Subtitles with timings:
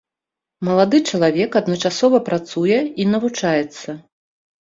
[0.67, 3.89] Малады чалавек адначасова працуе і навучаецца.